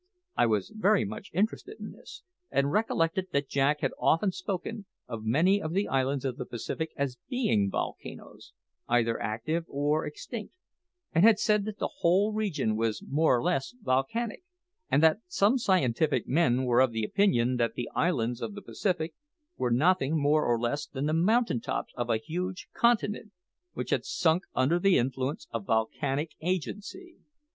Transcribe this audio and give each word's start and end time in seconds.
I 0.35 0.47
was 0.47 0.73
much 0.75 1.29
interested 1.31 1.79
in 1.79 1.91
this, 1.91 2.23
and 2.49 2.71
recollected 2.71 3.27
that 3.33 3.47
Jack 3.47 3.81
had 3.81 3.91
often 3.99 4.31
spoken 4.31 4.87
of 5.07 5.23
many 5.25 5.61
of 5.61 5.73
the 5.73 5.87
islands 5.87 6.25
of 6.25 6.37
the 6.37 6.45
Pacific 6.47 6.89
as 6.97 7.19
being 7.29 7.69
volcanoes, 7.69 8.51
either 8.87 9.21
active 9.21 9.63
or 9.67 10.07
extinct, 10.07 10.55
and 11.13 11.23
had 11.23 11.37
said 11.37 11.65
that 11.65 11.77
the 11.77 11.91
whole 11.99 12.33
region 12.33 12.75
was 12.75 13.03
more 13.07 13.37
or 13.37 13.43
less 13.43 13.75
volcanic, 13.79 14.41
and 14.89 15.03
that 15.03 15.19
some 15.27 15.59
scientific 15.59 16.27
men 16.27 16.63
were 16.65 16.81
of 16.81 16.95
opinion 16.95 17.57
that 17.57 17.75
the 17.75 17.87
islands 17.93 18.41
of 18.41 18.55
the 18.55 18.61
Pacific 18.63 19.13
were 19.55 19.69
nothing 19.69 20.19
more 20.19 20.43
or 20.45 20.59
less 20.59 20.87
than 20.87 21.05
the 21.05 21.13
mountain 21.13 21.61
tops 21.61 21.93
of 21.95 22.09
a 22.09 22.17
huge 22.17 22.67
continent 22.73 23.31
which 23.73 23.91
had 23.91 24.03
sunk 24.03 24.45
under 24.55 24.79
the 24.79 24.97
influence 24.97 25.47
of 25.51 25.63
volcanic 25.67 26.31
agency. 26.41 27.17